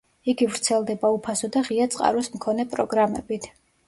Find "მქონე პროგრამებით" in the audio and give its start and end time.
2.37-3.47